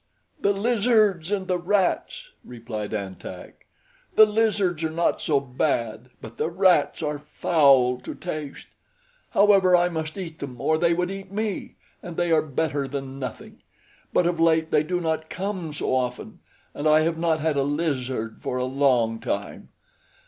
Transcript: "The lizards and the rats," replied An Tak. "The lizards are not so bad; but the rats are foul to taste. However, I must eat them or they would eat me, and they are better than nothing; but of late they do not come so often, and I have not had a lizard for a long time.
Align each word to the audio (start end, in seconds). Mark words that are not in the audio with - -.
"The 0.41 0.51
lizards 0.51 1.31
and 1.31 1.47
the 1.47 1.59
rats," 1.59 2.31
replied 2.43 2.91
An 2.91 3.17
Tak. 3.17 3.67
"The 4.15 4.25
lizards 4.25 4.83
are 4.83 4.89
not 4.89 5.21
so 5.21 5.39
bad; 5.39 6.09
but 6.19 6.37
the 6.37 6.49
rats 6.49 7.03
are 7.03 7.19
foul 7.19 7.99
to 7.99 8.15
taste. 8.15 8.65
However, 9.29 9.75
I 9.75 9.89
must 9.89 10.17
eat 10.17 10.39
them 10.39 10.59
or 10.59 10.79
they 10.79 10.95
would 10.95 11.11
eat 11.11 11.31
me, 11.31 11.75
and 12.01 12.17
they 12.17 12.31
are 12.31 12.41
better 12.41 12.87
than 12.87 13.19
nothing; 13.19 13.61
but 14.11 14.25
of 14.25 14.39
late 14.39 14.71
they 14.71 14.81
do 14.81 14.99
not 14.99 15.29
come 15.29 15.71
so 15.71 15.93
often, 15.95 16.39
and 16.73 16.87
I 16.89 17.01
have 17.01 17.19
not 17.19 17.39
had 17.39 17.55
a 17.55 17.61
lizard 17.61 18.37
for 18.41 18.57
a 18.57 18.65
long 18.65 19.19
time. 19.19 19.69